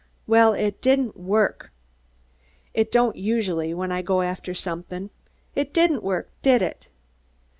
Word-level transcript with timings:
Well, 0.25 0.53
it 0.53 0.81
didn't 0.81 1.15
work! 1.15 1.71
It 2.73 2.91
don't 2.91 3.15
usually, 3.17 3.71
when 3.75 3.91
I 3.91 4.01
go 4.01 4.21
after 4.23 4.55
somethin'. 4.55 5.11
It 5.53 5.75
didn't 5.75 6.01
work, 6.01 6.31
did 6.41 6.63
it?" 6.63 6.87